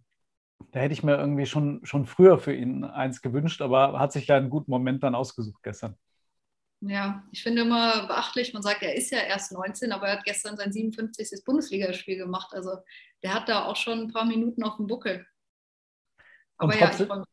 [0.70, 4.28] da hätte ich mir irgendwie schon, schon früher für ihn eins gewünscht, aber hat sich
[4.28, 5.96] ja einen guten Moment dann ausgesucht gestern.
[6.86, 10.24] Ja, ich finde immer beachtlich, man sagt, er ist ja erst 19, aber er hat
[10.24, 11.42] gestern sein 57.
[11.44, 12.52] Bundesligaspiel gemacht.
[12.52, 12.76] Also
[13.24, 15.26] der hat da auch schon ein paar Minuten auf dem Buckel.
[16.58, 17.24] Aber und trotzdem, ja,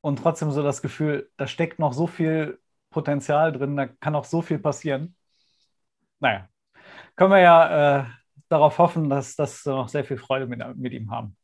[0.00, 2.58] und trotzdem so das Gefühl, da steckt noch so viel
[2.90, 5.14] Potenzial drin, da kann auch so viel passieren
[6.20, 6.48] naja,
[7.16, 8.04] können wir ja äh,
[8.48, 11.36] darauf hoffen, dass, dass wir noch sehr viel Freude mit, mit ihm haben.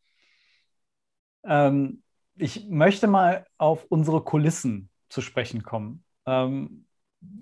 [1.45, 2.03] Ähm,
[2.37, 6.05] ich möchte mal auf unsere Kulissen zu sprechen kommen.
[6.27, 6.87] Ähm,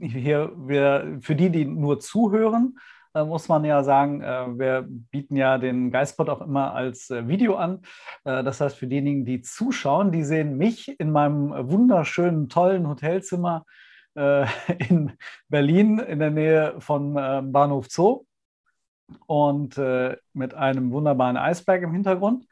[0.00, 2.78] hier, wir, für die, die nur zuhören,
[3.22, 7.55] muss man ja sagen, äh, wir bieten ja den Geistbot auch immer als äh, Video
[7.57, 7.83] an.
[8.24, 13.64] Äh, das heißt, für diejenigen, die zuschauen, die sehen mich in meinem wunderschönen, tollen Hotelzimmer
[14.16, 14.46] äh,
[14.88, 15.16] in
[15.48, 18.24] Berlin in der Nähe von äh, Bahnhof Zoo
[19.27, 19.77] und
[20.33, 22.46] mit einem wunderbaren Eisberg im Hintergrund.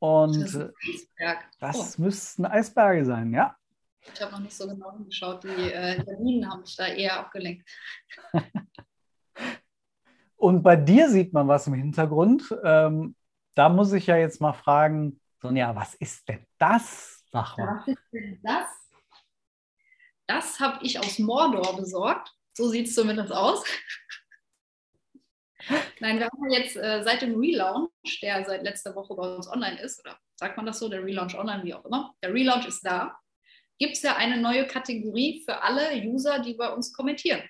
[0.00, 1.38] Und das, Eisberg.
[1.60, 2.02] das oh.
[2.02, 3.56] müssten Eisberge sein, ja.
[4.14, 5.44] Ich habe noch nicht so genau hingeschaut.
[5.44, 7.68] Die äh, Terminen haben mich da eher abgelenkt.
[10.46, 12.56] Und bei dir sieht man was im Hintergrund.
[12.62, 13.16] Ähm,
[13.56, 17.24] da muss ich ja jetzt mal fragen, Sonja, was ist denn das?
[17.32, 17.80] Sag mal.
[17.80, 18.68] Was ist denn das?
[20.28, 22.32] Das habe ich aus Mordor besorgt.
[22.52, 23.64] So sieht es zumindest aus.
[25.98, 29.80] Nein, wir haben jetzt äh, seit dem Relaunch, der seit letzter Woche bei uns online
[29.80, 32.86] ist, oder sagt man das so, der Relaunch online, wie auch immer, der Relaunch ist
[32.86, 33.18] da,
[33.78, 37.42] gibt es ja eine neue Kategorie für alle User, die bei uns kommentieren.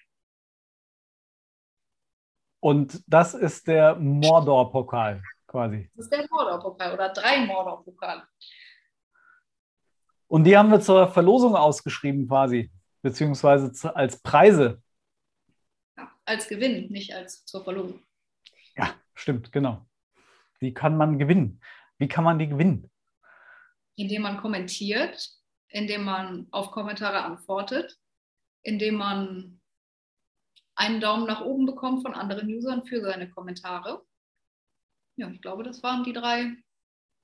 [2.61, 5.91] Und das ist der Mordor-Pokal quasi.
[5.95, 8.23] Das ist der Mordor-Pokal oder drei Mordor-Pokale.
[10.29, 14.83] Und die haben wir zur Verlosung ausgeschrieben quasi, beziehungsweise als Preise.
[15.97, 18.03] Ja, als Gewinn, nicht als zur Verlosung.
[18.77, 19.87] Ja, stimmt, genau.
[20.59, 21.61] Wie kann man gewinnen?
[21.99, 22.91] Wie kann man die gewinnen?
[23.95, 25.31] Indem man kommentiert,
[25.69, 27.99] indem man auf Kommentare antwortet,
[28.63, 29.61] indem man
[30.77, 34.03] einen Daumen nach oben bekommt von anderen Usern für seine Kommentare.
[35.17, 36.53] Ja, ich glaube, das waren die drei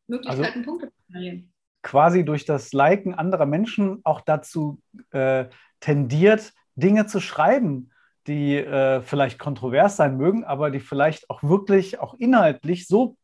[0.09, 1.53] Möglichkeiten, also, Punkte zu generieren.
[1.83, 5.47] Quasi durch das Liken anderer Menschen auch dazu äh,
[5.81, 7.91] tendiert, Dinge zu schreiben,
[8.27, 13.17] die äh, vielleicht kontrovers sein mögen, aber die vielleicht auch wirklich, auch inhaltlich so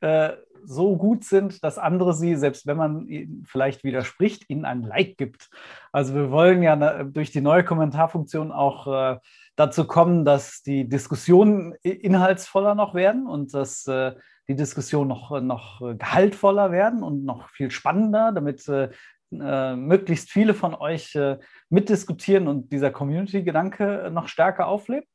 [0.00, 0.32] äh,
[0.64, 5.16] so gut sind, dass andere sie, selbst wenn man ihnen vielleicht widerspricht, ihnen ein Like
[5.16, 5.50] gibt.
[5.90, 9.18] Also wir wollen ja durch die neue Kommentarfunktion auch äh,
[9.56, 14.12] dazu kommen, dass die Diskussionen inhaltsvoller noch werden und dass äh,
[14.48, 18.90] die Diskussionen noch, noch gehaltvoller werden und noch viel spannender, damit äh,
[19.32, 21.38] äh möglichst viele von euch äh,
[21.70, 25.08] mitdiskutieren und dieser Community-Gedanke noch stärker auflebt.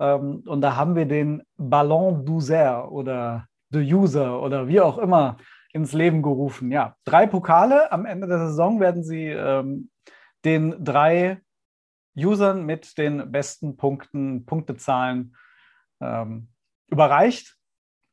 [0.00, 5.36] Ähm, und da haben wir den Ballon d'User oder The User oder wie auch immer
[5.72, 6.70] ins Leben gerufen.
[6.70, 7.90] Ja, drei Pokale.
[7.92, 9.90] Am Ende der Saison werden sie ähm,
[10.44, 11.40] den drei
[12.16, 15.36] Usern mit den besten Punkten, Punktezahlen
[16.00, 16.48] ähm,
[16.88, 17.56] überreicht.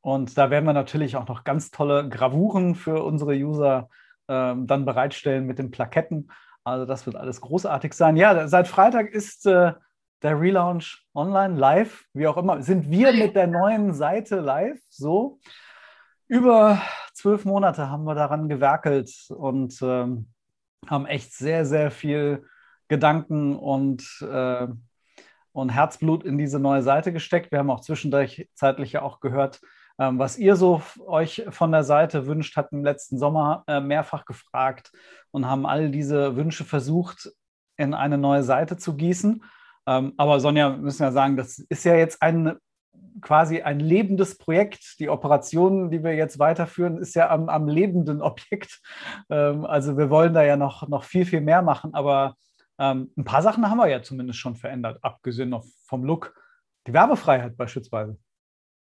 [0.01, 3.89] Und da werden wir natürlich auch noch ganz tolle Gravuren für unsere User
[4.27, 6.31] ähm, dann bereitstellen mit den Plaketten.
[6.63, 8.15] Also das wird alles großartig sein.
[8.15, 9.73] Ja, seit Freitag ist äh,
[10.21, 12.62] der Relaunch online, live, wie auch immer.
[12.62, 14.79] Sind wir mit der neuen Seite live?
[14.89, 15.39] So.
[16.27, 16.81] Über
[17.13, 20.27] zwölf Monate haben wir daran gewerkelt und ähm,
[20.88, 22.45] haben echt sehr, sehr viel
[22.89, 24.67] Gedanken und, äh,
[25.54, 27.52] und Herzblut in diese neue Seite gesteckt.
[27.52, 29.62] Wir haben auch zwischenzeitlich ja auch gehört,
[29.99, 34.25] ähm, was ihr so euch von der Seite wünscht, hatten im letzten Sommer äh, mehrfach
[34.25, 34.91] gefragt
[35.32, 37.32] und haben all diese Wünsche versucht,
[37.78, 39.43] in eine neue Seite zu gießen.
[39.88, 42.58] Ähm, aber Sonja, wir müssen ja sagen, das ist ja jetzt ein
[43.21, 44.99] quasi ein lebendes Projekt.
[44.99, 48.82] Die Operation, die wir jetzt weiterführen, ist ja am, am lebenden Objekt.
[49.30, 51.93] Ähm, also wir wollen da ja noch, noch viel, viel mehr machen.
[51.93, 52.36] Aber
[52.80, 56.34] ähm, ein paar Sachen haben wir ja zumindest schon verändert, abgesehen vom Look.
[56.88, 58.18] Die Werbefreiheit beispielsweise.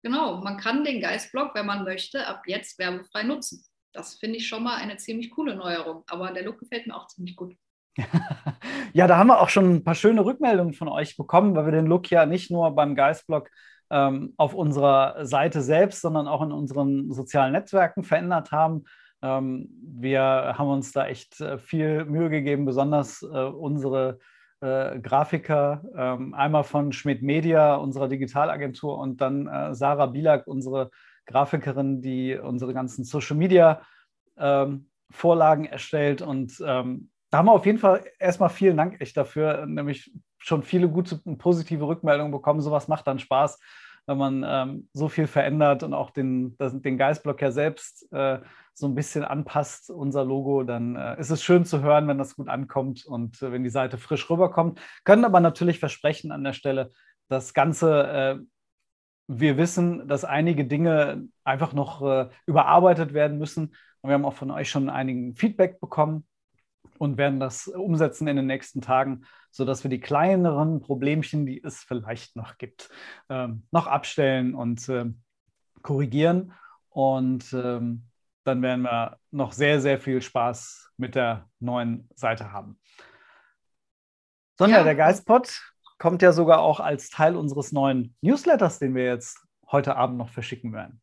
[0.03, 3.65] Genau, man kann den Geistblock, wenn man möchte, ab jetzt werbefrei nutzen.
[3.93, 6.03] Das finde ich schon mal eine ziemlich coole Neuerung.
[6.07, 7.55] Aber der Look gefällt mir auch ziemlich gut.
[8.93, 11.71] ja, da haben wir auch schon ein paar schöne Rückmeldungen von euch bekommen, weil wir
[11.73, 13.49] den Look ja nicht nur beim Geistblog
[13.91, 18.85] ähm, auf unserer Seite selbst, sondern auch in unseren sozialen Netzwerken verändert haben.
[19.23, 24.19] Ähm, wir haben uns da echt äh, viel Mühe gegeben, besonders äh, unsere
[24.59, 30.91] äh, Grafiker, ähm, einmal von Schmidt Media, unserer Digitalagentur, und dann Sarah Bielak, unsere
[31.25, 33.81] Grafikerin, die unsere ganzen Social Media
[34.37, 39.65] ähm, Vorlagen erstellt und da haben wir auf jeden Fall erstmal vielen Dank echt dafür,
[39.67, 42.61] nämlich schon viele gute und positive Rückmeldungen bekommen.
[42.61, 43.59] Sowas macht dann Spaß,
[44.07, 48.07] wenn man so viel verändert und auch den, den Geistblock ja selbst
[48.73, 52.35] so ein bisschen anpasst, unser Logo, dann äh, ist es schön zu hören, wenn das
[52.35, 54.81] gut ankommt und äh, wenn die Seite frisch rüberkommt.
[55.03, 56.91] Können aber natürlich versprechen an der Stelle,
[57.29, 58.39] das Ganze, äh,
[59.27, 63.75] wir wissen, dass einige Dinge einfach noch äh, überarbeitet werden müssen.
[64.01, 66.25] Und wir haben auch von euch schon einigen Feedback bekommen
[66.97, 71.83] und werden das umsetzen in den nächsten Tagen, sodass wir die kleineren Problemchen, die es
[71.83, 72.89] vielleicht noch gibt,
[73.29, 75.05] ähm, noch abstellen und äh,
[75.81, 76.53] korrigieren.
[76.89, 78.03] Und ähm,
[78.43, 82.79] dann werden wir noch sehr, sehr viel Spaß mit der neuen Seite haben.
[84.57, 84.83] Sonja, ja.
[84.83, 85.61] der Geistpot
[85.97, 89.39] kommt ja sogar auch als Teil unseres neuen Newsletters, den wir jetzt
[89.71, 91.01] heute Abend noch verschicken werden.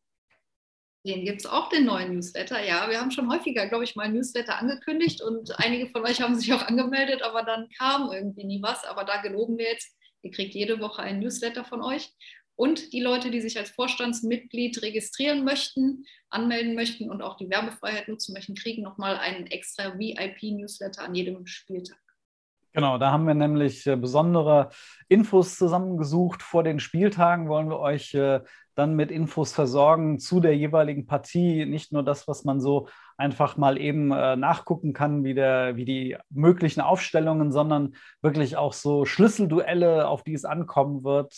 [1.03, 2.63] Den gibt es auch, den neuen Newsletter.
[2.63, 6.35] Ja, wir haben schon häufiger, glaube ich, mal Newsletter angekündigt und einige von euch haben
[6.35, 8.85] sich auch angemeldet, aber dann kam irgendwie nie was.
[8.85, 12.13] Aber da geloben wir jetzt, ihr kriegt jede Woche einen Newsletter von euch.
[12.55, 18.07] Und die Leute, die sich als Vorstandsmitglied registrieren möchten, anmelden möchten und auch die Werbefreiheit
[18.07, 21.97] nutzen möchten, kriegen nochmal einen extra VIP-Newsletter an jedem Spieltag.
[22.73, 24.69] Genau, da haben wir nämlich äh, besondere
[25.09, 26.41] Infos zusammengesucht.
[26.41, 28.39] Vor den Spieltagen wollen wir euch äh,
[28.75, 31.65] dann mit Infos versorgen zu der jeweiligen Partie.
[31.65, 32.87] Nicht nur das, was man so
[33.17, 38.71] einfach mal eben äh, nachgucken kann, wie, der, wie die möglichen Aufstellungen, sondern wirklich auch
[38.71, 41.33] so Schlüsselduelle, auf die es ankommen wird.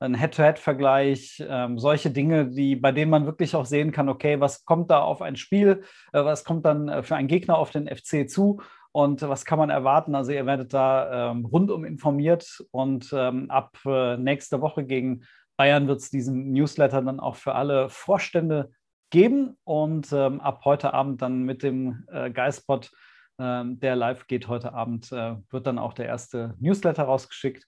[0.00, 4.40] Ähm, ein Head-to-Head-Vergleich, ähm, solche Dinge, die, bei denen man wirklich auch sehen kann, okay,
[4.40, 5.82] was kommt da auf ein Spiel,
[6.12, 8.60] äh, was kommt dann äh, für einen Gegner auf den FC zu
[8.92, 10.14] und was kann man erwarten.
[10.14, 15.24] Also ihr werdet da ähm, rundum informiert und ähm, ab äh, nächste Woche gegen
[15.56, 18.70] Bayern wird es diesen Newsletter dann auch für alle Vorstände
[19.10, 22.90] geben und ähm, ab heute Abend dann mit dem äh, Geistbot,
[23.38, 27.66] äh, der live geht heute Abend, äh, wird dann auch der erste Newsletter rausgeschickt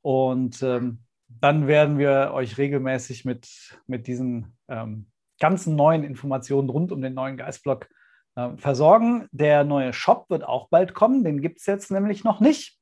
[0.00, 5.10] und ähm, dann werden wir euch regelmäßig mit, mit diesen ähm,
[5.40, 7.88] ganzen neuen Informationen rund um den neuen Geistblock
[8.36, 9.28] äh, versorgen.
[9.32, 12.78] Der neue Shop wird auch bald kommen, den gibt es jetzt nämlich noch nicht.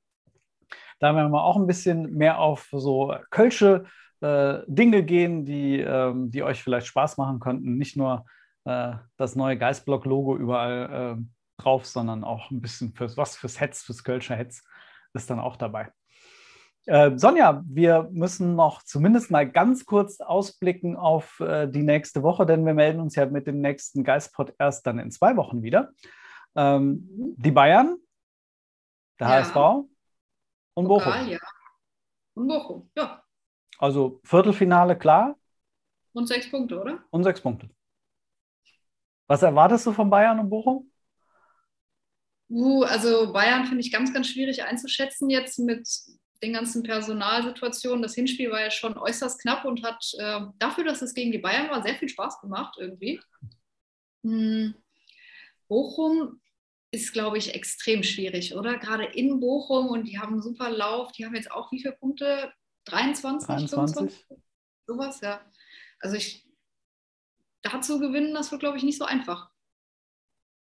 [1.01, 3.87] Da werden wir auch ein bisschen mehr auf so Kölsche
[4.21, 7.77] äh, Dinge gehen, die, ähm, die euch vielleicht Spaß machen könnten.
[7.77, 8.25] Nicht nur
[8.65, 13.83] äh, das neue Geistblock-Logo überall äh, drauf, sondern auch ein bisschen fürs was fürs Hetz,
[13.83, 14.63] fürs Kölscher Hetz
[15.15, 15.91] ist dann auch dabei.
[16.87, 22.45] Äh, Sonja, wir müssen noch zumindest mal ganz kurz ausblicken auf äh, die nächste Woche,
[22.45, 25.93] denn wir melden uns ja mit dem nächsten Geistpod erst dann in zwei Wochen wieder.
[26.55, 27.97] Ähm, die Bayern,
[29.19, 29.35] der ja.
[29.35, 29.89] HSV
[30.75, 31.13] und Bochum.
[31.27, 31.39] ja.
[32.35, 33.23] Und Bochum, ja.
[33.79, 35.37] Also Viertelfinale klar.
[36.13, 37.03] Und sechs Punkte, oder?
[37.11, 37.71] Und sechs Punkte.
[39.27, 40.91] Was erwartest du von Bayern und Bochum?
[42.51, 45.89] Uh, also Bayern finde ich ganz, ganz schwierig einzuschätzen jetzt mit
[46.45, 48.03] den ganzen Personalsituationen.
[48.03, 51.39] Das Hinspiel war ja schon äußerst knapp und hat äh, dafür, dass es gegen die
[51.39, 53.21] Bayern war, sehr viel Spaß gemacht irgendwie.
[54.23, 54.75] Hm.
[55.69, 56.41] Bochum
[56.91, 58.79] ist, glaube ich, extrem schwierig, oder?
[58.79, 61.13] Gerade in Bochum und die haben einen super Lauf.
[61.13, 62.53] Die haben jetzt auch wie viele Punkte?
[62.85, 63.71] 23, 23?
[63.71, 64.39] 25?
[64.87, 65.41] Sowas, ja.
[66.01, 66.47] Also ich,
[67.63, 69.51] dazu gewinnen, das wird, glaube ich, nicht so einfach.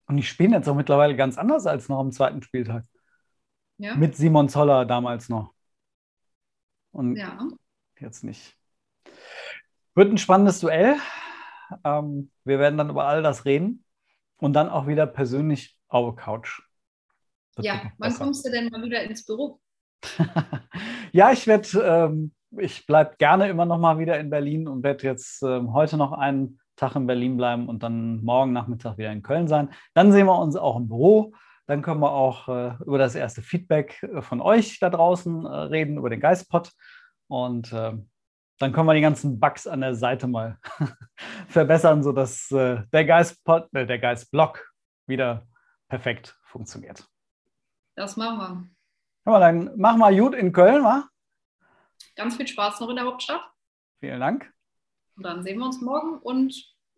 [0.07, 2.85] Und die spielen jetzt auch mittlerweile ganz anders als noch am zweiten Spieltag.
[3.79, 3.97] Ja.
[3.97, 5.51] Mit Simon Zoller damals noch.
[6.92, 7.38] Und ja.
[7.98, 8.57] jetzt nicht.
[9.94, 10.96] Wird ein spannendes Duell.
[11.85, 13.85] Ähm, wir werden dann über all das reden
[14.38, 16.62] und dann auch wieder persönlich auf Couch.
[17.55, 19.61] Das ja, wann kommst du denn mal wieder ins Büro?
[21.12, 25.05] ja, ich werde, ähm, ich bleibe gerne immer noch mal wieder in Berlin und werde
[25.05, 29.22] jetzt ähm, heute noch einen Tag in Berlin bleiben und dann morgen Nachmittag wieder in
[29.22, 29.70] Köln sein.
[29.94, 31.35] Dann sehen wir uns auch im Büro.
[31.66, 35.48] Dann können wir auch äh, über das erste Feedback äh, von euch da draußen äh,
[35.48, 36.72] reden, über den Geistpot.
[37.29, 37.92] Und äh,
[38.59, 40.59] dann können wir die ganzen Bugs an der Seite mal
[41.48, 44.72] verbessern, sodass äh, der Geistpot, äh, der Geistblock
[45.07, 45.46] wieder
[45.88, 47.07] perfekt funktioniert.
[47.94, 48.38] Das machen
[49.25, 49.33] wir.
[49.33, 51.09] Ja, dann machen wir gut in Köln, wa?
[52.16, 53.42] Ganz viel Spaß noch in der Hauptstadt.
[54.01, 54.53] Vielen Dank.
[55.16, 56.55] Und dann sehen wir uns morgen und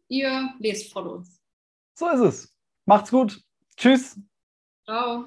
[0.09, 1.43] ihr lest von uns.
[1.95, 2.59] So ist es.
[2.87, 3.41] Macht's gut.
[3.77, 4.19] Tschüss.
[4.87, 5.27] Ciao.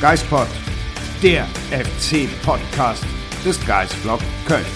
[0.00, 0.48] Geispod,
[1.22, 3.04] der FC-Podcast
[3.44, 4.66] des Geistblog Köln.